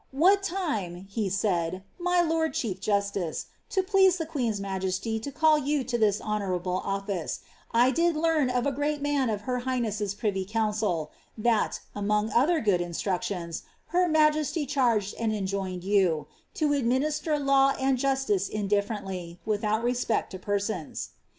[0.09, 3.45] What time," he said, my lord chiof jusiice,
[3.77, 8.49] it pleased the queen*s majesty to call you to this honourable o/fice, I did learn
[8.49, 14.07] of a great man of her highnesses privy council, that, among other good instructions, her
[14.07, 20.31] majesty charged and enjoined you, ^ to administer law and justice indif ferently, without respect
[20.31, 21.09] to persons.'